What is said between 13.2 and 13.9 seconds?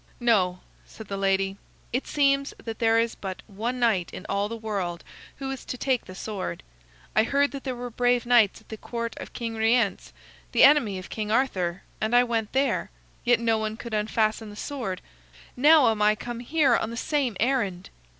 Yet no one